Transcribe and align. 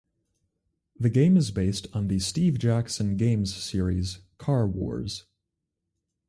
The 0.99 1.11
game 1.11 1.37
is 1.37 1.51
based 1.51 1.85
on 1.93 2.07
the 2.07 2.17
Steve 2.17 2.57
Jackson 2.57 3.17
Games 3.17 3.55
series 3.55 4.21
"Car 4.39 4.65
Wars". 4.67 5.25